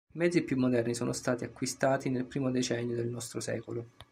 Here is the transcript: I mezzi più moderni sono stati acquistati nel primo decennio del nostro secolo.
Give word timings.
I 0.13 0.17
mezzi 0.17 0.41
più 0.41 0.57
moderni 0.57 0.95
sono 0.95 1.13
stati 1.13 1.43
acquistati 1.43 2.09
nel 2.09 2.25
primo 2.25 2.49
decennio 2.49 2.95
del 2.95 3.05
nostro 3.07 3.39
secolo. 3.39 3.89